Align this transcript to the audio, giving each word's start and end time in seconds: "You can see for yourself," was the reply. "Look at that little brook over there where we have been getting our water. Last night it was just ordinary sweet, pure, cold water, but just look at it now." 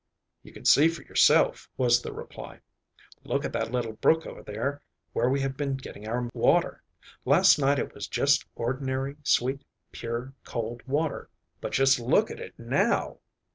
"You 0.41 0.51
can 0.51 0.65
see 0.65 0.87
for 0.87 1.03
yourself," 1.03 1.69
was 1.77 2.01
the 2.01 2.11
reply. 2.11 2.61
"Look 3.23 3.45
at 3.45 3.53
that 3.53 3.71
little 3.71 3.93
brook 3.93 4.25
over 4.25 4.41
there 4.41 4.81
where 5.13 5.29
we 5.29 5.41
have 5.41 5.55
been 5.55 5.75
getting 5.75 6.07
our 6.07 6.27
water. 6.33 6.81
Last 7.23 7.59
night 7.59 7.77
it 7.77 7.93
was 7.93 8.07
just 8.07 8.47
ordinary 8.55 9.17
sweet, 9.21 9.63
pure, 9.91 10.33
cold 10.43 10.81
water, 10.87 11.29
but 11.59 11.71
just 11.71 11.99
look 11.99 12.31
at 12.31 12.39
it 12.39 12.57
now." 12.57 13.19